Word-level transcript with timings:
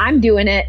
I'm 0.00 0.18
doing 0.18 0.48
it 0.48 0.66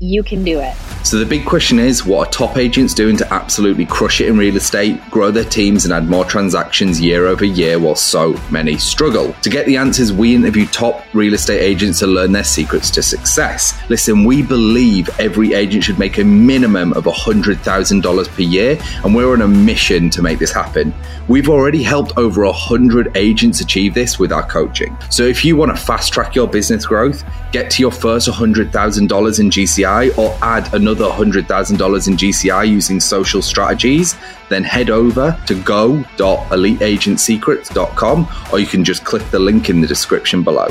you 0.00 0.22
can 0.22 0.42
do 0.42 0.58
it. 0.58 0.93
So, 1.14 1.20
the 1.20 1.26
big 1.26 1.44
question 1.46 1.78
is 1.78 2.04
what 2.04 2.26
are 2.26 2.30
top 2.32 2.56
agents 2.56 2.92
doing 2.92 3.16
to 3.18 3.32
absolutely 3.32 3.86
crush 3.86 4.20
it 4.20 4.26
in 4.26 4.36
real 4.36 4.56
estate, 4.56 5.00
grow 5.12 5.30
their 5.30 5.44
teams, 5.44 5.84
and 5.84 5.94
add 5.94 6.08
more 6.08 6.24
transactions 6.24 7.00
year 7.00 7.28
over 7.28 7.44
year 7.44 7.78
while 7.78 7.94
so 7.94 8.34
many 8.50 8.78
struggle? 8.78 9.32
To 9.42 9.48
get 9.48 9.64
the 9.64 9.76
answers, 9.76 10.12
we 10.12 10.34
interview 10.34 10.66
top 10.66 11.04
real 11.14 11.34
estate 11.34 11.60
agents 11.60 12.00
to 12.00 12.08
learn 12.08 12.32
their 12.32 12.42
secrets 12.42 12.90
to 12.90 13.00
success. 13.00 13.80
Listen, 13.88 14.24
we 14.24 14.42
believe 14.42 15.08
every 15.20 15.54
agent 15.54 15.84
should 15.84 16.00
make 16.00 16.18
a 16.18 16.24
minimum 16.24 16.92
of 16.94 17.04
$100,000 17.04 18.28
per 18.28 18.42
year, 18.42 18.76
and 19.04 19.14
we're 19.14 19.32
on 19.32 19.42
a 19.42 19.46
mission 19.46 20.10
to 20.10 20.20
make 20.20 20.40
this 20.40 20.50
happen. 20.50 20.92
We've 21.28 21.48
already 21.48 21.84
helped 21.84 22.18
over 22.18 22.44
100 22.44 23.16
agents 23.16 23.60
achieve 23.60 23.94
this 23.94 24.18
with 24.18 24.32
our 24.32 24.44
coaching. 24.48 24.98
So, 25.10 25.22
if 25.22 25.44
you 25.44 25.56
want 25.56 25.70
to 25.70 25.80
fast 25.80 26.12
track 26.12 26.34
your 26.34 26.48
business 26.48 26.84
growth, 26.84 27.22
get 27.52 27.70
to 27.70 27.82
your 27.82 27.92
first 27.92 28.28
$100,000 28.28 29.40
in 29.40 29.50
GCI 29.50 30.18
or 30.18 30.36
add 30.42 30.74
another 30.74 31.03
$100,000 31.10 32.08
in 32.08 32.16
GCI 32.16 32.68
using 32.68 33.00
social 33.00 33.42
strategies, 33.42 34.16
then 34.48 34.64
head 34.64 34.90
over 34.90 35.38
to 35.46 35.62
go.eliteagentsecrets.com 35.62 38.28
or 38.52 38.58
you 38.58 38.66
can 38.66 38.84
just 38.84 39.04
click 39.04 39.22
the 39.30 39.38
link 39.38 39.70
in 39.70 39.80
the 39.80 39.86
description 39.86 40.42
below. 40.42 40.68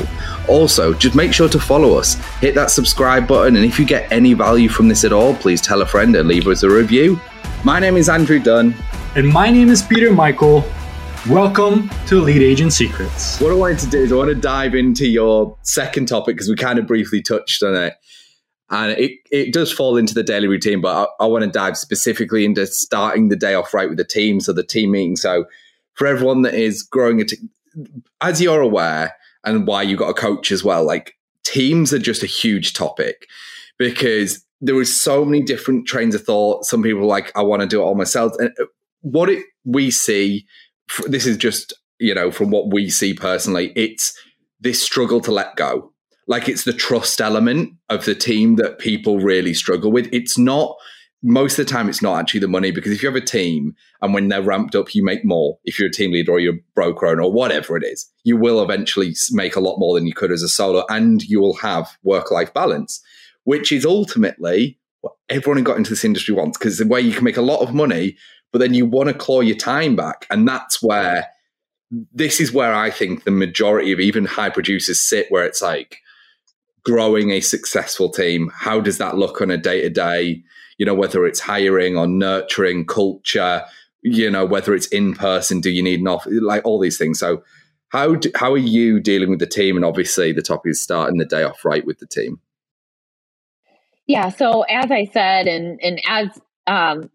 Also, 0.48 0.92
just 0.94 1.14
make 1.14 1.32
sure 1.32 1.48
to 1.48 1.58
follow 1.58 1.96
us, 1.98 2.14
hit 2.40 2.54
that 2.54 2.70
subscribe 2.70 3.26
button, 3.26 3.56
and 3.56 3.64
if 3.64 3.78
you 3.78 3.86
get 3.86 4.12
any 4.12 4.34
value 4.34 4.68
from 4.68 4.88
this 4.88 5.04
at 5.04 5.12
all, 5.12 5.34
please 5.34 5.60
tell 5.60 5.82
a 5.82 5.86
friend 5.86 6.14
and 6.16 6.28
leave 6.28 6.46
us 6.46 6.62
a 6.62 6.68
review. 6.68 7.20
My 7.64 7.80
name 7.80 7.96
is 7.96 8.08
Andrew 8.08 8.38
Dunn. 8.38 8.74
And 9.16 9.28
my 9.28 9.50
name 9.50 9.68
is 9.68 9.82
Peter 9.82 10.12
Michael. 10.12 10.64
Welcome 11.28 11.88
to 12.08 12.18
Elite 12.18 12.42
Agent 12.42 12.74
Secrets. 12.74 13.40
What 13.40 13.50
I 13.50 13.54
wanted 13.54 13.78
to 13.78 13.86
do 13.86 14.02
is 14.02 14.12
I 14.12 14.16
want 14.16 14.28
to 14.28 14.34
dive 14.34 14.74
into 14.74 15.08
your 15.08 15.56
second 15.62 16.06
topic 16.06 16.36
because 16.36 16.50
we 16.50 16.56
kind 16.56 16.78
of 16.78 16.86
briefly 16.86 17.22
touched 17.22 17.62
on 17.62 17.74
it 17.74 17.94
and 18.74 18.92
it, 18.98 19.12
it 19.30 19.52
does 19.52 19.72
fall 19.72 19.96
into 19.96 20.14
the 20.14 20.22
daily 20.22 20.48
routine 20.48 20.80
but 20.80 21.08
I, 21.20 21.24
I, 21.24 21.26
want 21.26 21.44
to 21.44 21.50
dive 21.50 21.78
specifically 21.78 22.44
into 22.44 22.66
starting 22.66 23.28
the 23.28 23.36
day 23.36 23.54
off 23.54 23.72
right 23.72 23.88
with 23.88 23.98
the 23.98 24.04
team 24.04 24.40
so 24.40 24.52
the 24.52 24.64
team 24.64 24.90
meeting. 24.90 25.16
So 25.16 25.46
for 25.94 26.06
everyone 26.06 26.42
that 26.42 26.54
is 26.54 26.82
growing 26.82 27.20
a 27.20 27.24
t- 27.24 27.38
as 28.20 28.40
you're 28.40 28.60
aware 28.60 29.14
and 29.44 29.66
why 29.66 29.82
you 29.82 29.96
got 29.96 30.08
a 30.08 30.14
coach 30.14 30.50
as 30.50 30.64
well 30.64 30.84
like 30.84 31.14
teams 31.44 31.92
are 31.92 31.98
just 31.98 32.22
a 32.22 32.26
huge 32.26 32.72
topic 32.72 33.28
because 33.78 34.44
there 34.60 34.80
is 34.80 35.00
so 35.00 35.24
many 35.24 35.42
different 35.42 35.86
trains 35.86 36.14
of 36.14 36.24
thought. 36.24 36.64
Some 36.64 36.82
people 36.82 37.06
like 37.06 37.30
i 37.36 37.42
want 37.42 37.62
to 37.62 37.68
do 37.68 37.80
it 37.80 37.84
all 37.84 37.94
myself. 37.94 38.32
And 38.38 38.50
uh, 38.60 38.64
what 39.02 39.28
it, 39.28 39.44
we 39.64 39.90
see 39.90 40.46
this 41.06 41.26
is 41.26 41.36
just 41.36 41.72
you 41.98 42.14
know 42.14 42.30
from 42.30 42.50
what 42.50 42.72
we 42.72 42.90
see 42.90 43.14
personally 43.14 43.72
it's 43.74 44.18
this 44.60 44.82
struggle 44.82 45.20
to 45.20 45.32
let 45.32 45.56
go 45.56 45.93
like 46.26 46.48
it's 46.48 46.64
the 46.64 46.72
trust 46.72 47.20
element 47.20 47.74
of 47.90 48.04
the 48.04 48.14
team 48.14 48.56
that 48.56 48.78
people 48.78 49.20
really 49.20 49.54
struggle 49.54 49.92
with. 49.92 50.08
It's 50.12 50.38
not 50.38 50.76
most 51.24 51.58
of 51.58 51.66
the 51.66 51.72
time 51.72 51.88
it's 51.88 52.02
not 52.02 52.20
actually 52.20 52.40
the 52.40 52.46
money 52.46 52.70
because 52.70 52.92
if 52.92 53.02
you 53.02 53.08
have 53.08 53.16
a 53.16 53.20
team 53.20 53.74
and 54.02 54.12
when 54.12 54.28
they're 54.28 54.42
ramped 54.42 54.74
up 54.74 54.94
you 54.94 55.02
make 55.02 55.24
more 55.24 55.58
if 55.64 55.78
you're 55.78 55.88
a 55.88 55.92
team 55.92 56.12
leader 56.12 56.32
or 56.32 56.38
you're 56.38 56.54
a 56.54 56.62
broker 56.74 57.06
owner 57.06 57.22
or 57.22 57.32
whatever 57.32 57.78
it 57.78 57.82
is 57.82 58.10
you 58.24 58.36
will 58.36 58.62
eventually 58.62 59.14
make 59.32 59.56
a 59.56 59.60
lot 59.60 59.78
more 59.78 59.94
than 59.94 60.06
you 60.06 60.12
could 60.12 60.30
as 60.30 60.42
a 60.42 60.48
solo 60.48 60.84
and 60.90 61.22
you 61.22 61.40
will 61.40 61.56
have 61.56 61.96
work-life 62.02 62.52
balance 62.52 63.02
which 63.44 63.72
is 63.72 63.86
ultimately 63.86 64.78
what 65.00 65.14
everyone 65.30 65.56
who 65.56 65.64
got 65.64 65.78
into 65.78 65.90
this 65.90 66.04
industry 66.04 66.34
wants 66.34 66.58
because 66.58 66.76
the 66.76 66.86
way 66.86 67.00
you 67.00 67.14
can 67.14 67.24
make 67.24 67.38
a 67.38 67.42
lot 67.42 67.62
of 67.62 67.72
money 67.72 68.18
but 68.52 68.58
then 68.58 68.74
you 68.74 68.84
want 68.84 69.08
to 69.08 69.14
claw 69.14 69.40
your 69.40 69.56
time 69.56 69.96
back 69.96 70.26
and 70.28 70.46
that's 70.46 70.82
where 70.82 71.26
this 72.12 72.38
is 72.38 72.52
where 72.52 72.74
i 72.74 72.90
think 72.90 73.24
the 73.24 73.30
majority 73.30 73.92
of 73.92 74.00
even 74.00 74.26
high 74.26 74.50
producers 74.50 75.00
sit 75.00 75.26
where 75.30 75.46
it's 75.46 75.62
like 75.62 76.00
growing 76.84 77.30
a 77.30 77.40
successful 77.40 78.10
team? 78.10 78.50
How 78.54 78.80
does 78.80 78.98
that 78.98 79.16
look 79.16 79.40
on 79.40 79.50
a 79.50 79.56
day 79.56 79.82
to 79.82 79.90
day? 79.90 80.42
You 80.78 80.86
know, 80.86 80.94
whether 80.94 81.24
it's 81.24 81.40
hiring 81.40 81.96
or 81.96 82.06
nurturing 82.06 82.86
culture, 82.86 83.64
you 84.02 84.30
know, 84.30 84.44
whether 84.44 84.74
it's 84.74 84.86
in 84.88 85.14
person, 85.14 85.60
do 85.60 85.70
you 85.70 85.82
need 85.82 86.00
an 86.00 86.08
office, 86.08 86.32
like 86.42 86.64
all 86.64 86.78
these 86.78 86.98
things. 86.98 87.18
So, 87.18 87.42
how 87.88 88.16
do, 88.16 88.30
how 88.34 88.52
are 88.52 88.58
you 88.58 88.98
dealing 89.00 89.30
with 89.30 89.38
the 89.38 89.46
team? 89.46 89.76
And 89.76 89.84
obviously, 89.84 90.32
the 90.32 90.42
topic 90.42 90.70
is 90.70 90.82
starting 90.82 91.18
the 91.18 91.24
day 91.24 91.44
off 91.44 91.64
right 91.64 91.86
with 91.86 92.00
the 92.00 92.06
team. 92.06 92.40
Yeah. 94.06 94.30
So, 94.30 94.62
as 94.62 94.90
I 94.90 95.04
said, 95.06 95.46
and 95.46 95.80
and 95.80 96.00
as 96.06 96.28
um, 96.66 97.10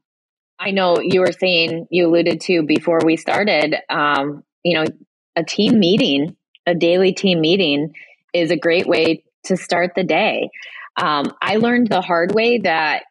I 0.58 0.72
know 0.72 1.00
you 1.00 1.22
were 1.22 1.32
saying, 1.32 1.88
you 1.92 2.08
alluded 2.08 2.42
to 2.42 2.64
before 2.64 3.00
we 3.04 3.18
started, 3.18 3.76
um, 3.90 4.44
you 4.64 4.78
know, 4.78 4.86
a 5.36 5.44
team 5.44 5.80
meeting, 5.80 6.36
a 6.66 6.74
daily 6.74 7.14
team 7.14 7.42
meeting 7.42 7.94
is 8.34 8.52
a 8.52 8.58
great 8.58 8.88
way 8.88 9.24
to 9.50 9.58
start 9.58 9.92
the 9.96 10.04
day. 10.04 10.50
Um, 10.98 11.34
I 11.42 11.58
learned 11.58 11.90
the 11.90 12.02
hard 12.02 12.34
way 12.34 12.60
that 12.60 13.04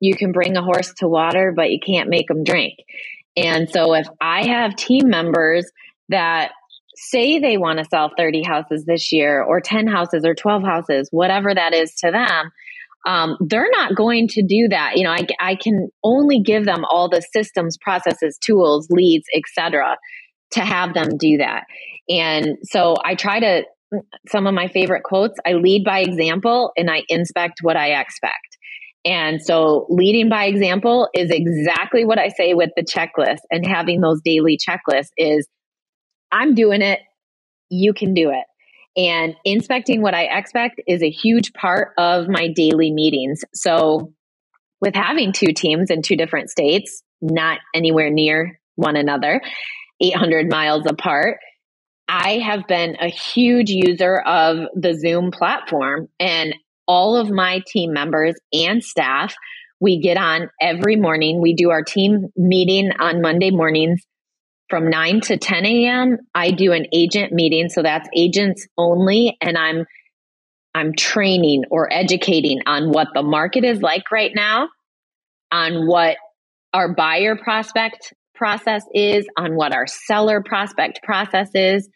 you 0.00 0.14
can 0.14 0.32
bring 0.32 0.56
a 0.56 0.62
horse 0.62 0.92
to 0.98 1.08
water, 1.08 1.52
but 1.54 1.70
you 1.70 1.78
can't 1.84 2.08
make 2.08 2.28
them 2.28 2.44
drink. 2.44 2.74
And 3.36 3.68
so 3.68 3.94
if 3.94 4.06
I 4.20 4.46
have 4.46 4.76
team 4.76 5.08
members 5.08 5.70
that 6.08 6.52
say 6.96 7.38
they 7.38 7.58
want 7.58 7.78
to 7.78 7.84
sell 7.84 8.10
30 8.16 8.42
houses 8.42 8.84
this 8.86 9.12
year 9.12 9.42
or 9.42 9.60
10 9.60 9.86
houses 9.86 10.24
or 10.24 10.34
12 10.34 10.62
houses, 10.62 11.08
whatever 11.10 11.54
that 11.54 11.74
is 11.74 11.94
to 11.96 12.10
them, 12.10 12.50
um, 13.06 13.36
they're 13.40 13.70
not 13.70 13.94
going 13.94 14.26
to 14.28 14.42
do 14.42 14.68
that. 14.68 14.96
You 14.96 15.04
know, 15.04 15.12
I, 15.12 15.26
I 15.38 15.54
can 15.56 15.88
only 16.02 16.40
give 16.40 16.64
them 16.64 16.84
all 16.90 17.08
the 17.08 17.22
systems, 17.32 17.76
processes, 17.78 18.38
tools, 18.44 18.88
leads, 18.90 19.26
etc., 19.34 19.96
to 20.52 20.60
have 20.60 20.94
them 20.94 21.16
do 21.16 21.38
that. 21.38 21.64
And 22.08 22.56
so 22.62 22.96
I 23.04 23.14
try 23.14 23.40
to 23.40 23.64
some 24.28 24.46
of 24.46 24.54
my 24.54 24.68
favorite 24.68 25.02
quotes 25.02 25.38
I 25.46 25.52
lead 25.52 25.84
by 25.84 26.00
example 26.00 26.72
and 26.76 26.90
I 26.90 27.02
inspect 27.08 27.60
what 27.62 27.76
I 27.76 28.00
expect. 28.00 28.56
And 29.04 29.40
so 29.40 29.86
leading 29.88 30.28
by 30.28 30.46
example 30.46 31.08
is 31.14 31.30
exactly 31.30 32.04
what 32.04 32.18
I 32.18 32.28
say 32.28 32.54
with 32.54 32.70
the 32.76 32.82
checklist 32.82 33.38
and 33.50 33.64
having 33.64 34.00
those 34.00 34.20
daily 34.24 34.58
checklists 34.58 35.10
is 35.16 35.46
I'm 36.32 36.54
doing 36.54 36.82
it, 36.82 36.98
you 37.70 37.92
can 37.92 38.14
do 38.14 38.30
it. 38.30 38.44
And 39.00 39.36
inspecting 39.44 40.02
what 40.02 40.14
I 40.14 40.24
expect 40.24 40.80
is 40.88 41.02
a 41.02 41.10
huge 41.10 41.52
part 41.52 41.92
of 41.98 42.28
my 42.28 42.48
daily 42.48 42.90
meetings. 42.90 43.44
So 43.54 44.12
with 44.80 44.94
having 44.94 45.32
two 45.32 45.52
teams 45.54 45.90
in 45.90 46.02
two 46.02 46.16
different 46.16 46.50
states, 46.50 47.02
not 47.20 47.58
anywhere 47.74 48.10
near 48.10 48.58
one 48.74 48.96
another, 48.96 49.40
800 50.00 50.50
miles 50.50 50.84
apart, 50.86 51.38
I 52.08 52.38
have 52.38 52.66
been 52.66 52.96
a 53.00 53.08
huge 53.08 53.70
user 53.70 54.18
of 54.20 54.58
the 54.74 54.94
Zoom 54.94 55.30
platform 55.30 56.08
and 56.20 56.54
all 56.86 57.16
of 57.16 57.30
my 57.30 57.62
team 57.66 57.92
members 57.92 58.34
and 58.52 58.82
staff. 58.82 59.34
We 59.80 60.00
get 60.00 60.16
on 60.16 60.48
every 60.60 60.96
morning. 60.96 61.40
We 61.42 61.54
do 61.54 61.70
our 61.70 61.82
team 61.82 62.28
meeting 62.36 62.90
on 62.98 63.22
Monday 63.22 63.50
mornings 63.50 64.00
from 64.70 64.88
9 64.88 65.20
to 65.22 65.36
10 65.36 65.66
a.m. 65.66 66.18
I 66.34 66.50
do 66.50 66.72
an 66.72 66.86
agent 66.92 67.32
meeting. 67.32 67.68
So 67.68 67.82
that's 67.82 68.08
agents 68.14 68.66
only. 68.78 69.36
And 69.40 69.58
I'm, 69.58 69.84
I'm 70.74 70.94
training 70.94 71.64
or 71.70 71.92
educating 71.92 72.60
on 72.66 72.90
what 72.90 73.08
the 73.14 73.22
market 73.22 73.64
is 73.64 73.82
like 73.82 74.10
right 74.10 74.32
now, 74.34 74.68
on 75.50 75.86
what 75.86 76.16
our 76.72 76.94
buyer 76.94 77.36
prospect 77.36 78.12
process 78.36 78.82
is, 78.94 79.26
on 79.36 79.56
what 79.56 79.74
our 79.74 79.86
seller 79.86 80.42
prospect 80.44 81.00
process 81.02 81.50
is, 81.54 81.88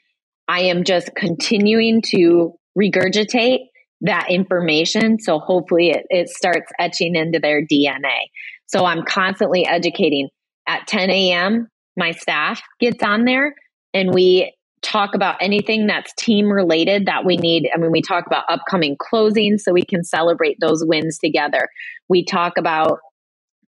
I 0.48 0.62
am 0.62 0.84
just 0.84 1.14
continuing 1.14 2.02
to 2.06 2.54
regurgitate 2.78 3.60
that 4.02 4.30
information. 4.30 5.18
So 5.20 5.38
hopefully 5.38 5.90
it, 5.90 6.06
it 6.08 6.28
starts 6.28 6.72
etching 6.78 7.14
into 7.14 7.38
their 7.38 7.62
DNA. 7.62 8.30
So 8.66 8.84
I'm 8.84 9.04
constantly 9.04 9.66
educating. 9.66 10.28
At 10.66 10.86
10 10.86 11.10
a.m., 11.10 11.68
my 11.96 12.12
staff 12.12 12.62
gets 12.78 13.02
on 13.02 13.24
there 13.24 13.54
and 13.92 14.14
we 14.14 14.54
talk 14.82 15.14
about 15.14 15.36
anything 15.40 15.86
that's 15.86 16.12
team 16.14 16.46
related 16.46 17.06
that 17.06 17.24
we 17.24 17.36
need. 17.36 17.68
I 17.74 17.78
mean, 17.78 17.90
we 17.90 18.02
talk 18.02 18.26
about 18.26 18.44
upcoming 18.48 18.96
closings 18.96 19.60
so 19.60 19.72
we 19.72 19.82
can 19.82 20.04
celebrate 20.04 20.56
those 20.60 20.82
wins 20.84 21.18
together. 21.18 21.68
We 22.08 22.24
talk 22.24 22.54
about 22.58 22.98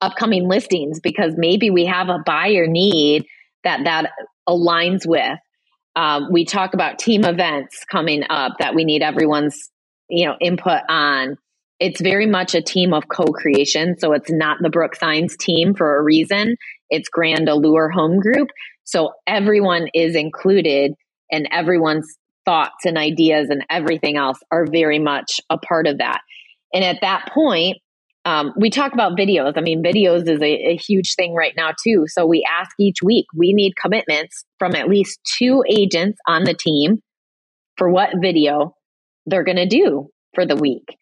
upcoming 0.00 0.48
listings 0.48 1.00
because 1.00 1.34
maybe 1.36 1.70
we 1.70 1.86
have 1.86 2.08
a 2.08 2.22
buyer 2.24 2.66
need 2.66 3.26
that 3.64 3.80
that 3.84 4.10
aligns 4.48 5.06
with 5.06 5.38
um, 5.98 6.28
we 6.30 6.44
talk 6.44 6.74
about 6.74 7.00
team 7.00 7.24
events 7.24 7.84
coming 7.90 8.22
up 8.30 8.52
that 8.60 8.76
we 8.76 8.84
need 8.84 9.02
everyone's 9.02 9.68
you 10.08 10.26
know 10.26 10.36
input 10.40 10.82
on. 10.88 11.36
It's 11.80 12.00
very 12.00 12.26
much 12.26 12.54
a 12.54 12.62
team 12.62 12.92
of 12.92 13.08
co-creation, 13.08 13.98
so 13.98 14.12
it's 14.12 14.30
not 14.30 14.58
the 14.60 14.70
Brooke 14.70 14.94
Sines 14.94 15.36
team 15.36 15.74
for 15.74 15.96
a 15.96 16.02
reason. 16.02 16.56
It's 16.88 17.08
Grand 17.08 17.48
Allure 17.48 17.90
Home 17.90 18.20
Group, 18.20 18.48
so 18.84 19.10
everyone 19.26 19.88
is 19.92 20.14
included, 20.14 20.94
and 21.32 21.48
everyone's 21.50 22.16
thoughts 22.44 22.84
and 22.84 22.96
ideas 22.96 23.50
and 23.50 23.64
everything 23.68 24.16
else 24.16 24.38
are 24.50 24.66
very 24.66 24.98
much 24.98 25.40
a 25.50 25.58
part 25.58 25.86
of 25.86 25.98
that. 25.98 26.20
And 26.72 26.84
at 26.84 27.00
that 27.02 27.28
point, 27.34 27.76
um, 28.24 28.52
we 28.56 28.70
talk 28.70 28.92
about 28.92 29.16
videos. 29.16 29.54
I 29.56 29.60
mean, 29.60 29.82
videos 29.82 30.28
is 30.28 30.40
a, 30.40 30.72
a, 30.72 30.76
huge 30.76 31.14
thing 31.14 31.34
right 31.34 31.54
now, 31.56 31.70
too. 31.82 32.04
So 32.08 32.26
we 32.26 32.46
ask 32.60 32.72
each 32.78 33.02
week, 33.02 33.26
we 33.34 33.52
need 33.52 33.74
commitments 33.80 34.44
from 34.58 34.74
at 34.74 34.88
least 34.88 35.20
two 35.38 35.62
agents 35.68 36.18
on 36.26 36.44
the 36.44 36.54
team 36.54 37.00
for 37.76 37.88
what 37.88 38.10
video 38.20 38.74
they're 39.26 39.44
going 39.44 39.56
to 39.56 39.66
do 39.66 40.10
for 40.34 40.44
the 40.44 40.56
week. 40.56 40.98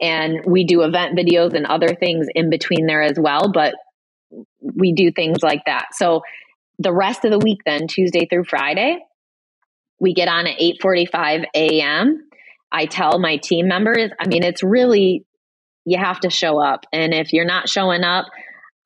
And 0.00 0.40
we 0.46 0.64
do 0.64 0.82
event 0.82 1.18
videos 1.18 1.54
and 1.54 1.66
other 1.66 1.94
things 1.94 2.28
in 2.34 2.48
between 2.48 2.86
there 2.86 3.02
as 3.02 3.18
well, 3.18 3.52
but 3.52 3.74
we 4.60 4.94
do 4.94 5.10
things 5.10 5.42
like 5.42 5.62
that. 5.66 5.88
So 5.92 6.22
the 6.78 6.92
rest 6.92 7.24
of 7.24 7.30
the 7.30 7.38
week 7.38 7.58
then, 7.66 7.88
Tuesday 7.88 8.26
through 8.26 8.44
Friday, 8.44 8.98
we 9.98 10.14
get 10.14 10.28
on 10.28 10.46
at 10.46 10.58
8:45 10.58 11.44
a.m. 11.54 12.26
I 12.72 12.86
tell 12.86 13.18
my 13.18 13.36
team 13.36 13.68
members, 13.68 14.10
I 14.18 14.26
mean 14.28 14.42
it's 14.42 14.62
really 14.62 15.26
you 15.84 15.98
have 15.98 16.20
to 16.20 16.30
show 16.30 16.60
up. 16.60 16.84
And 16.92 17.12
if 17.14 17.32
you're 17.32 17.44
not 17.44 17.68
showing 17.68 18.04
up, 18.04 18.26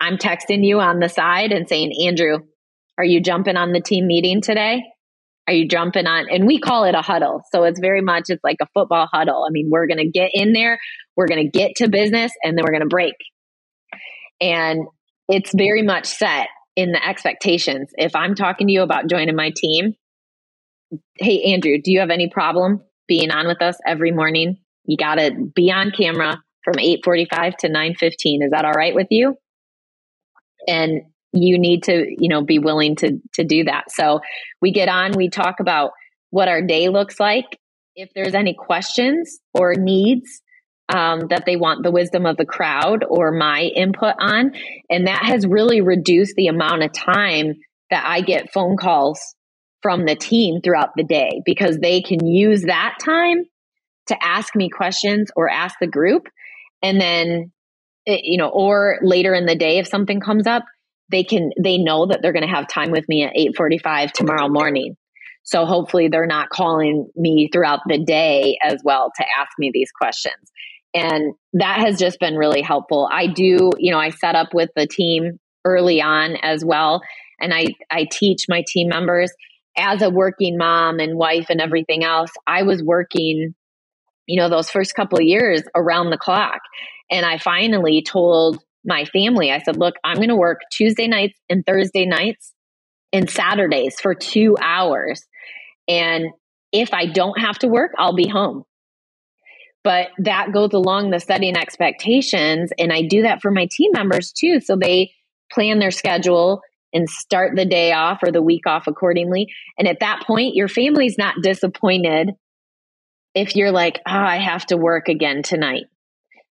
I'm 0.00 0.16
texting 0.16 0.64
you 0.64 0.80
on 0.80 0.98
the 0.98 1.08
side 1.08 1.52
and 1.52 1.68
saying, 1.68 1.92
"Andrew, 2.06 2.38
are 2.98 3.04
you 3.04 3.20
jumping 3.20 3.56
on 3.56 3.72
the 3.72 3.80
team 3.80 4.06
meeting 4.06 4.40
today?" 4.40 4.82
Are 5.46 5.52
you 5.52 5.68
jumping 5.68 6.06
on? 6.06 6.26
And 6.30 6.46
we 6.46 6.58
call 6.58 6.84
it 6.84 6.94
a 6.94 7.02
huddle. 7.02 7.42
So 7.52 7.64
it's 7.64 7.78
very 7.78 8.00
much, 8.00 8.24
it's 8.28 8.42
like 8.42 8.56
a 8.62 8.66
football 8.72 9.06
huddle. 9.12 9.44
I 9.46 9.50
mean, 9.50 9.68
we're 9.70 9.86
going 9.86 9.98
to 9.98 10.08
get 10.08 10.30
in 10.32 10.54
there, 10.54 10.78
we're 11.16 11.26
going 11.26 11.44
to 11.44 11.50
get 11.50 11.72
to 11.76 11.88
business, 11.88 12.32
and 12.42 12.56
then 12.56 12.64
we're 12.64 12.72
going 12.72 12.80
to 12.80 12.86
break. 12.86 13.14
And 14.40 14.86
it's 15.28 15.52
very 15.54 15.82
much 15.82 16.06
set 16.06 16.48
in 16.76 16.92
the 16.92 17.06
expectations. 17.06 17.90
If 17.96 18.16
I'm 18.16 18.34
talking 18.34 18.68
to 18.68 18.72
you 18.72 18.82
about 18.82 19.08
joining 19.08 19.36
my 19.36 19.52
team, 19.54 19.94
hey, 21.18 21.52
Andrew, 21.52 21.76
do 21.82 21.92
you 21.92 22.00
have 22.00 22.10
any 22.10 22.30
problem 22.30 22.80
being 23.06 23.30
on 23.30 23.46
with 23.46 23.60
us 23.60 23.76
every 23.86 24.12
morning? 24.12 24.56
You 24.86 24.96
got 24.96 25.16
to 25.16 25.30
be 25.54 25.70
on 25.70 25.90
camera 25.90 26.42
from 26.64 26.74
8:45 26.78 27.56
to 27.58 27.68
9:15. 27.68 28.42
Is 28.42 28.50
that 28.50 28.64
all 28.64 28.72
right 28.72 28.94
with 28.94 29.08
you? 29.10 29.36
And 30.66 31.02
you 31.34 31.58
need 31.58 31.82
to 31.84 32.06
you 32.08 32.28
know 32.28 32.42
be 32.42 32.58
willing 32.58 32.96
to 32.96 33.18
to 33.34 33.44
do 33.44 33.64
that 33.64 33.90
so 33.90 34.20
we 34.60 34.72
get 34.72 34.88
on 34.88 35.12
we 35.12 35.28
talk 35.28 35.56
about 35.60 35.90
what 36.30 36.48
our 36.48 36.62
day 36.62 36.88
looks 36.88 37.18
like 37.18 37.58
if 37.96 38.10
there's 38.14 38.34
any 38.34 38.54
questions 38.54 39.38
or 39.52 39.74
needs 39.74 40.40
um, 40.88 41.28
that 41.30 41.44
they 41.46 41.56
want 41.56 41.82
the 41.82 41.90
wisdom 41.90 42.26
of 42.26 42.36
the 42.36 42.44
crowd 42.44 43.04
or 43.08 43.32
my 43.32 43.62
input 43.62 44.14
on 44.20 44.52
and 44.88 45.06
that 45.06 45.24
has 45.24 45.46
really 45.46 45.80
reduced 45.80 46.34
the 46.36 46.46
amount 46.46 46.82
of 46.82 46.92
time 46.92 47.54
that 47.90 48.04
i 48.06 48.20
get 48.20 48.52
phone 48.52 48.76
calls 48.76 49.34
from 49.82 50.06
the 50.06 50.16
team 50.16 50.60
throughout 50.62 50.90
the 50.96 51.04
day 51.04 51.42
because 51.44 51.78
they 51.78 52.00
can 52.00 52.24
use 52.26 52.62
that 52.62 52.96
time 53.04 53.44
to 54.06 54.16
ask 54.22 54.54
me 54.54 54.70
questions 54.70 55.30
or 55.36 55.48
ask 55.48 55.76
the 55.80 55.86
group 55.86 56.28
and 56.84 57.00
then 57.00 57.52
eh, 58.06 58.18
you 58.22 58.38
know 58.38 58.48
or 58.48 58.98
later 59.02 59.34
in 59.34 59.46
the 59.46 59.56
day 59.56 59.78
if 59.78 59.88
something 59.88 60.20
comes 60.20 60.46
up 60.46 60.62
they 61.10 61.24
can 61.24 61.50
they 61.60 61.78
know 61.78 62.06
that 62.06 62.20
they're 62.22 62.32
going 62.32 62.46
to 62.46 62.54
have 62.54 62.68
time 62.68 62.90
with 62.90 63.04
me 63.08 63.24
at 63.24 63.34
8:45 63.34 64.12
tomorrow 64.12 64.48
morning. 64.48 64.96
So 65.46 65.66
hopefully 65.66 66.08
they're 66.08 66.26
not 66.26 66.48
calling 66.48 67.08
me 67.14 67.50
throughout 67.52 67.80
the 67.86 67.98
day 67.98 68.56
as 68.64 68.80
well 68.82 69.10
to 69.16 69.24
ask 69.38 69.50
me 69.58 69.70
these 69.74 69.90
questions. 69.90 70.50
And 70.94 71.34
that 71.52 71.80
has 71.80 71.98
just 71.98 72.18
been 72.18 72.36
really 72.36 72.62
helpful. 72.62 73.06
I 73.12 73.26
do, 73.26 73.70
you 73.78 73.92
know, 73.92 73.98
I 73.98 74.08
set 74.08 74.36
up 74.36 74.54
with 74.54 74.70
the 74.74 74.86
team 74.86 75.38
early 75.66 76.00
on 76.00 76.36
as 76.42 76.64
well 76.64 77.02
and 77.40 77.52
I 77.52 77.66
I 77.90 78.06
teach 78.10 78.46
my 78.48 78.64
team 78.66 78.88
members 78.88 79.30
as 79.76 80.02
a 80.02 80.10
working 80.10 80.56
mom 80.56 80.98
and 80.98 81.18
wife 81.18 81.46
and 81.50 81.60
everything 81.60 82.04
else. 82.04 82.30
I 82.46 82.62
was 82.62 82.82
working 82.82 83.54
you 84.26 84.40
know 84.40 84.48
those 84.48 84.70
first 84.70 84.94
couple 84.94 85.18
of 85.18 85.24
years 85.24 85.62
around 85.74 86.10
the 86.10 86.18
clock 86.18 86.60
and 87.10 87.24
I 87.24 87.38
finally 87.38 88.02
told 88.02 88.62
my 88.84 89.04
family, 89.06 89.50
I 89.50 89.60
said, 89.60 89.76
look, 89.76 89.94
I'm 90.04 90.16
going 90.16 90.28
to 90.28 90.36
work 90.36 90.60
Tuesday 90.70 91.06
nights 91.06 91.38
and 91.48 91.64
Thursday 91.64 92.06
nights 92.06 92.52
and 93.12 93.30
Saturdays 93.30 94.00
for 94.00 94.14
two 94.14 94.56
hours. 94.60 95.24
And 95.88 96.26
if 96.72 96.92
I 96.92 97.06
don't 97.06 97.38
have 97.38 97.58
to 97.60 97.68
work, 97.68 97.92
I'll 97.98 98.14
be 98.14 98.28
home. 98.28 98.64
But 99.82 100.08
that 100.18 100.52
goes 100.52 100.72
along 100.72 101.10
the 101.10 101.20
setting 101.20 101.56
expectations. 101.56 102.72
And 102.78 102.92
I 102.92 103.02
do 103.02 103.22
that 103.22 103.42
for 103.42 103.50
my 103.50 103.68
team 103.70 103.92
members 103.92 104.32
too. 104.32 104.60
So 104.60 104.76
they 104.76 105.12
plan 105.52 105.78
their 105.78 105.90
schedule 105.90 106.62
and 106.92 107.08
start 107.08 107.52
the 107.54 107.66
day 107.66 107.92
off 107.92 108.20
or 108.22 108.32
the 108.32 108.42
week 108.42 108.66
off 108.66 108.86
accordingly. 108.86 109.48
And 109.78 109.86
at 109.86 110.00
that 110.00 110.22
point, 110.26 110.54
your 110.54 110.68
family's 110.68 111.18
not 111.18 111.34
disappointed 111.42 112.30
if 113.34 113.56
you're 113.56 113.72
like, 113.72 114.00
oh, 114.06 114.12
I 114.12 114.36
have 114.36 114.64
to 114.66 114.76
work 114.76 115.08
again 115.08 115.42
tonight. 115.42 115.84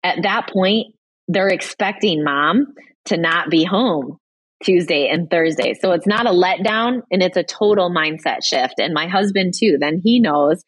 At 0.03 0.23
that 0.23 0.49
point, 0.51 0.95
they're 1.27 1.49
expecting 1.49 2.23
mom 2.23 2.73
to 3.05 3.17
not 3.17 3.49
be 3.49 3.63
home 3.63 4.17
Tuesday 4.63 5.07
and 5.07 5.29
Thursday. 5.29 5.73
So 5.73 5.91
it's 5.91 6.07
not 6.07 6.27
a 6.27 6.31
letdown 6.31 7.01
and 7.11 7.23
it's 7.23 7.37
a 7.37 7.43
total 7.43 7.89
mindset 7.89 8.43
shift. 8.43 8.75
And 8.77 8.93
my 8.93 9.07
husband, 9.07 9.53
too, 9.57 9.77
then 9.79 10.01
he 10.03 10.19
knows 10.19 10.63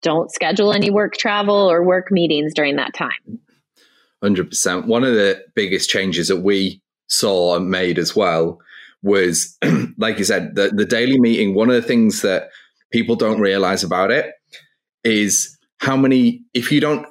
don't 0.00 0.30
schedule 0.30 0.72
any 0.72 0.90
work 0.90 1.14
travel 1.16 1.70
or 1.70 1.84
work 1.84 2.12
meetings 2.12 2.54
during 2.54 2.76
that 2.76 2.94
time. 2.94 3.40
100%. 4.22 4.86
One 4.86 5.04
of 5.04 5.14
the 5.14 5.44
biggest 5.54 5.90
changes 5.90 6.28
that 6.28 6.38
we 6.38 6.82
saw 7.08 7.56
and 7.56 7.68
made 7.68 7.98
as 7.98 8.14
well 8.14 8.60
was, 9.02 9.56
like 9.98 10.18
you 10.18 10.24
said, 10.24 10.54
the, 10.54 10.68
the 10.68 10.84
daily 10.84 11.18
meeting. 11.18 11.54
One 11.54 11.68
of 11.68 11.74
the 11.74 11.82
things 11.82 12.22
that 12.22 12.50
people 12.92 13.16
don't 13.16 13.40
realize 13.40 13.82
about 13.82 14.10
it 14.10 14.32
is 15.08 15.56
how 15.78 15.96
many, 15.96 16.42
if 16.54 16.70
you 16.70 16.80
don't 16.80 17.06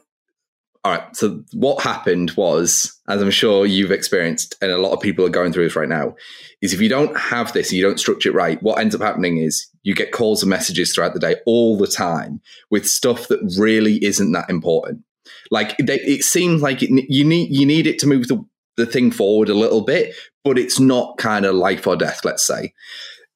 all 0.87 0.93
right. 0.93 1.15
So 1.17 1.43
what 1.51 1.81
happened 1.81 2.31
was, 2.37 2.97
as 3.09 3.21
I'm 3.21 3.29
sure 3.29 3.65
you've 3.65 3.91
experienced, 3.91 4.55
and 4.61 4.71
a 4.71 4.77
lot 4.77 4.93
of 4.93 5.01
people 5.01 5.25
are 5.25 5.29
going 5.29 5.51
through 5.51 5.65
this 5.65 5.75
right 5.75 5.89
now, 5.89 6.15
is 6.61 6.71
if 6.71 6.79
you 6.79 6.87
don't 6.87 7.17
have 7.17 7.51
this 7.51 7.69
and 7.69 7.77
you 7.77 7.83
don't 7.83 7.99
structure 7.99 8.29
it 8.29 8.35
right, 8.35 8.63
what 8.63 8.79
ends 8.79 8.95
up 8.95 9.01
happening 9.01 9.37
is 9.37 9.67
you 9.83 9.93
get 9.93 10.13
calls 10.13 10.43
and 10.43 10.49
messages 10.49 10.93
throughout 10.93 11.13
the 11.13 11.19
day 11.19 11.35
all 11.45 11.77
the 11.77 11.87
time 11.87 12.39
with 12.71 12.87
stuff 12.87 13.27
that 13.27 13.41
really 13.59 14.01
isn't 14.03 14.31
that 14.31 14.49
important. 14.49 15.03
Like 15.51 15.75
they, 15.77 15.99
it 15.99 16.23
seems 16.23 16.61
like 16.61 16.81
it, 16.81 16.89
you 17.09 17.25
need 17.25 17.53
you 17.53 17.65
need 17.65 17.85
it 17.85 17.99
to 17.99 18.07
move 18.07 18.29
the 18.29 18.41
the 18.77 18.85
thing 18.85 19.11
forward 19.11 19.49
a 19.49 19.53
little 19.53 19.81
bit, 19.81 20.15
but 20.45 20.57
it's 20.57 20.79
not 20.79 21.17
kind 21.17 21.45
of 21.45 21.53
life 21.53 21.85
or 21.85 21.97
death. 21.97 22.23
Let's 22.23 22.47
say. 22.47 22.73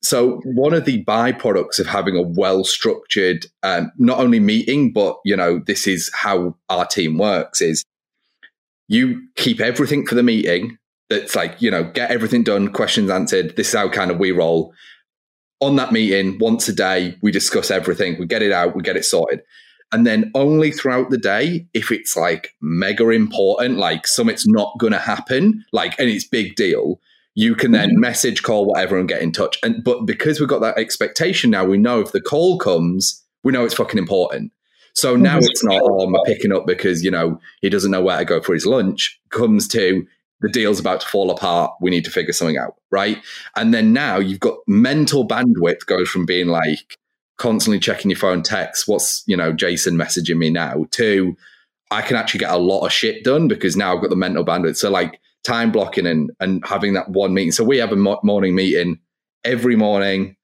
So 0.04 0.42
one 0.46 0.74
of 0.74 0.86
the 0.86 1.04
byproducts 1.06 1.80
of 1.80 1.86
having 1.86 2.16
a 2.18 2.22
well 2.24 2.64
structured, 2.64 3.46
um, 3.64 3.92
not 3.98 4.20
only 4.20 4.40
meeting, 4.40 4.92
but 4.92 5.18
you 5.24 5.36
know, 5.36 5.62
this 5.66 5.88
is 5.88 6.10
how 6.14 6.56
our 6.70 6.86
team 6.86 7.18
works 7.18 7.62
is 7.62 7.84
you 8.88 9.22
keep 9.36 9.62
everything 9.62 10.06
for 10.06 10.16
the 10.16 10.24
meeting. 10.24 10.78
That's 11.10 11.36
like, 11.36 11.62
you 11.62 11.70
know, 11.70 11.84
get 11.84 12.10
everything 12.10 12.44
done, 12.44 12.74
questions 12.74 13.10
answered. 13.10 13.56
This 13.56 13.70
is 13.70 13.76
how 13.76 13.90
kind 13.90 14.12
of 14.12 14.18
we 14.18 14.32
roll. 14.32 14.74
On 15.60 15.76
that 15.76 15.92
meeting, 15.92 16.40
once 16.40 16.68
a 16.68 16.74
day, 16.74 17.16
we 17.22 17.32
discuss 17.32 17.70
everything. 17.70 18.18
We 18.18 18.26
get 18.26 18.42
it 18.42 18.52
out, 18.52 18.76
we 18.76 18.82
get 18.82 18.98
it 18.98 19.06
sorted. 19.06 19.44
And 19.92 20.08
then 20.08 20.32
only 20.34 20.72
throughout 20.72 21.10
the 21.10 21.18
day, 21.18 21.68
if 21.74 21.92
it's 21.92 22.16
like 22.16 22.56
mega 22.62 23.10
important, 23.10 23.78
like 23.78 24.08
something's 24.08 24.48
not 24.48 24.78
going 24.80 24.94
to 24.94 25.00
happen, 25.00 25.64
like, 25.74 26.00
and 26.00 26.10
it's 26.10 26.26
big 26.26 26.56
deal, 26.56 27.00
you 27.34 27.56
can 27.56 27.72
then 27.72 27.92
mm-hmm. 27.92 28.00
message, 28.00 28.44
call, 28.44 28.66
whatever, 28.66 28.98
and 28.98 29.08
get 29.08 29.22
in 29.22 29.32
touch. 29.32 29.58
And 29.64 29.84
but 29.84 30.06
because 30.06 30.40
we've 30.40 30.50
got 30.50 30.62
that 30.62 30.78
expectation 30.78 31.50
now, 31.50 31.66
we 31.66 31.78
know 31.78 32.00
if 32.00 32.12
the 32.12 32.22
call 32.22 32.58
comes, 32.58 33.24
we 33.44 33.52
know 33.52 33.66
it's 33.66 33.74
fucking 33.74 34.00
important. 34.00 34.52
So 34.94 35.16
now 35.16 35.38
it's 35.38 35.64
not, 35.64 35.82
oh, 35.84 36.02
I'm 36.02 36.14
picking 36.26 36.52
up 36.52 36.68
because, 36.68 37.04
you 37.04 37.12
know, 37.12 37.40
he 37.62 37.70
doesn't 37.70 37.92
know 37.92 38.02
where 38.02 38.18
to 38.18 38.26
go 38.26 38.42
for 38.42 38.54
his 38.54 38.66
lunch. 38.66 39.20
Comes 39.30 39.68
to 39.70 40.06
the 40.42 40.50
deal's 40.50 40.82
about 40.82 41.02
to 41.02 41.08
fall 41.08 41.32
apart. 41.32 41.72
We 41.80 41.92
need 41.92 42.04
to 42.06 42.12
figure 42.12 42.34
something 42.34 42.58
out. 42.58 42.76
Right. 42.92 43.20
And 43.56 43.74
then 43.74 43.94
now 43.94 44.18
you've 44.18 44.42
got 44.42 44.58
mental 44.68 45.26
bandwidth 45.26 45.86
goes 45.86 46.10
from 46.10 46.26
being 46.26 46.48
like 46.48 46.98
constantly 47.38 47.80
checking 47.80 48.12
your 48.12 48.20
phone 48.20 48.44
text, 48.44 48.88
what's, 48.88 49.24
you 49.28 49.38
know, 49.38 49.54
Jason 49.54 49.96
messaging 49.96 50.38
me 50.38 50.50
now, 50.50 50.86
to 50.92 51.38
I 51.90 52.02
can 52.02 52.18
actually 52.18 52.40
get 52.42 52.52
a 52.52 52.58
lot 52.58 52.86
of 52.86 52.92
shit 52.92 53.24
done 53.24 53.48
because 53.48 53.78
now 53.78 53.96
I've 53.96 54.02
got 54.02 54.10
the 54.10 54.16
mental 54.16 54.46
bandwidth. 54.46 54.78
So 54.78 54.90
like 54.90 55.20
time 55.44 55.72
blocking 55.72 56.06
and 56.06 56.32
and 56.40 56.66
having 56.66 56.94
that 56.94 57.10
one 57.10 57.34
meeting. 57.34 57.52
So 57.52 57.64
we 57.64 57.78
have 57.78 57.92
a 57.92 57.96
mo- 57.96 58.20
morning 58.24 58.56
meeting 58.56 59.00
every 59.44 59.76
morning. 59.76 60.36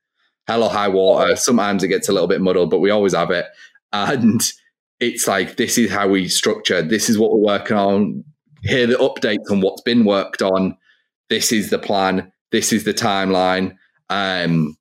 Hello, 0.47 0.69
high 0.69 0.87
water. 0.87 1.35
Sometimes 1.35 1.83
it 1.83 1.89
gets 1.89 2.09
a 2.09 2.13
little 2.13 2.27
bit 2.27 2.41
muddled, 2.41 2.69
but 2.69 2.79
we 2.79 2.89
always 2.89 3.13
have 3.13 3.31
it. 3.31 3.45
And 3.93 4.41
it's 4.99 5.27
like 5.27 5.57
this 5.57 5.77
is 5.77 5.91
how 5.91 6.07
we 6.07 6.27
structure. 6.27 6.81
This 6.81 7.09
is 7.09 7.17
what 7.17 7.31
we're 7.31 7.53
working 7.53 7.77
on. 7.77 8.23
Here 8.63 8.87
the 8.87 8.95
updates 8.95 9.51
on 9.51 9.61
what's 9.61 9.81
been 9.81 10.05
worked 10.05 10.41
on. 10.41 10.77
This 11.29 11.51
is 11.51 11.69
the 11.69 11.79
plan. 11.79 12.31
This 12.51 12.71
is 12.73 12.85
the 12.85 12.93
timeline. 12.93 13.75
Um, 14.09 14.77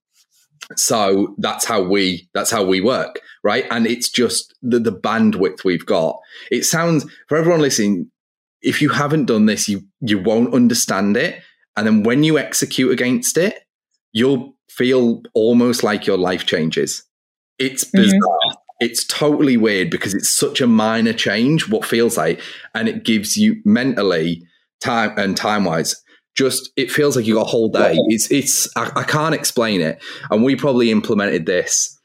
so 0.76 1.34
that's 1.38 1.64
how 1.64 1.82
we 1.82 2.28
that's 2.34 2.50
how 2.50 2.64
we 2.64 2.80
work, 2.80 3.20
right? 3.44 3.66
And 3.70 3.86
it's 3.86 4.08
just 4.08 4.54
the 4.62 4.78
the 4.78 4.92
bandwidth 4.92 5.64
we've 5.64 5.86
got. 5.86 6.18
It 6.50 6.64
sounds 6.64 7.06
for 7.28 7.36
everyone 7.36 7.60
listening 7.60 8.10
if 8.66 8.82
you 8.82 8.88
haven't 8.88 9.26
done 9.26 9.46
this, 9.46 9.68
you 9.68 9.82
you 10.00 10.18
won't 10.18 10.52
understand 10.52 11.16
it. 11.16 11.40
And 11.76 11.86
then 11.86 12.02
when 12.02 12.24
you 12.24 12.38
execute 12.38 12.90
against 12.90 13.38
it, 13.38 13.64
you'll 14.12 14.54
feel 14.68 15.22
almost 15.34 15.82
like 15.82 16.06
your 16.06 16.18
life 16.18 16.46
changes. 16.46 17.04
It's 17.58 17.84
mm-hmm. 17.84 18.02
bizarre. 18.02 18.18
Mm-hmm. 18.18 18.60
It's 18.80 19.06
totally 19.06 19.56
weird 19.56 19.88
because 19.88 20.14
it's 20.14 20.28
such 20.28 20.60
a 20.60 20.66
minor 20.66 21.14
change, 21.14 21.70
what 21.70 21.86
feels 21.86 22.18
like, 22.18 22.42
and 22.74 22.88
it 22.88 23.04
gives 23.04 23.36
you 23.36 23.62
mentally 23.64 24.42
time 24.80 25.14
and 25.16 25.34
time 25.34 25.64
wise 25.64 25.96
just 26.36 26.70
it 26.76 26.90
feels 26.90 27.16
like 27.16 27.26
you 27.26 27.34
got 27.34 27.46
a 27.46 27.50
whole 27.50 27.70
day. 27.70 27.96
It's 28.08 28.30
it's 28.30 28.68
I, 28.76 28.92
I, 28.94 29.02
can't 29.04 29.34
explain 29.34 29.80
it. 29.80 30.02
And 30.30 30.44
we 30.44 30.54
probably 30.54 30.90
implemented 30.90 31.46
this 31.46 31.98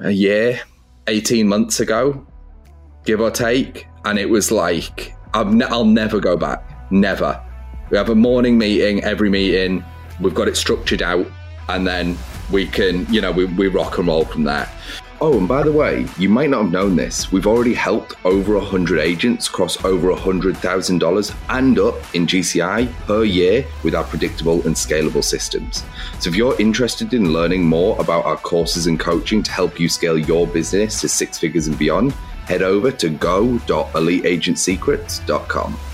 a 0.00 0.10
year, 0.10 0.60
eighteen 1.06 1.46
months 1.46 1.78
ago, 1.78 2.26
give 3.04 3.20
or 3.20 3.30
take. 3.30 3.86
And 4.04 4.18
it 4.18 4.28
was 4.28 4.50
like, 4.50 5.14
i 5.34 5.42
will 5.42 5.84
never 5.84 6.20
go 6.20 6.36
back. 6.36 6.90
Never. 6.90 7.40
We 7.90 7.96
have 7.96 8.08
a 8.08 8.14
morning 8.14 8.58
meeting, 8.58 9.02
every 9.04 9.30
meeting. 9.30 9.84
We've 10.20 10.34
got 10.34 10.48
it 10.48 10.56
structured 10.56 11.02
out. 11.02 11.26
And 11.68 11.86
then 11.86 12.16
we 12.50 12.66
can, 12.66 13.06
you 13.12 13.20
know, 13.20 13.32
we, 13.32 13.44
we 13.46 13.68
rock 13.68 13.98
and 13.98 14.08
roll 14.08 14.24
from 14.24 14.44
there. 14.44 14.68
Oh, 15.24 15.38
and 15.38 15.46
by 15.46 15.62
the 15.62 15.70
way, 15.70 16.04
you 16.18 16.28
might 16.28 16.50
not 16.50 16.62
have 16.62 16.72
known 16.72 16.96
this. 16.96 17.30
We've 17.30 17.46
already 17.46 17.74
helped 17.74 18.14
over 18.24 18.54
100 18.54 18.98
agents 18.98 19.48
cross 19.48 19.84
over 19.84 20.12
$100,000 20.12 21.34
and 21.48 21.78
up 21.78 21.94
in 22.12 22.26
GCI 22.26 22.92
per 23.06 23.22
year 23.22 23.64
with 23.84 23.94
our 23.94 24.02
predictable 24.02 24.66
and 24.66 24.74
scalable 24.74 25.22
systems. 25.22 25.84
So 26.18 26.28
if 26.28 26.34
you're 26.34 26.60
interested 26.60 27.14
in 27.14 27.32
learning 27.32 27.64
more 27.64 27.96
about 28.00 28.24
our 28.24 28.36
courses 28.36 28.88
and 28.88 28.98
coaching 28.98 29.44
to 29.44 29.52
help 29.52 29.78
you 29.78 29.88
scale 29.88 30.18
your 30.18 30.44
business 30.48 31.00
to 31.02 31.08
six 31.08 31.38
figures 31.38 31.68
and 31.68 31.78
beyond, 31.78 32.12
head 32.46 32.62
over 32.62 32.92
to 32.92 33.08
go.eliteagentsecrets.com. 33.08 35.91